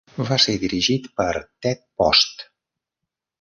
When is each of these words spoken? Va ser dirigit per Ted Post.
Va 0.27 0.35
ser 0.45 0.53
dirigit 0.63 1.05
per 1.19 1.27
Ted 1.67 1.85
Post. 2.03 2.43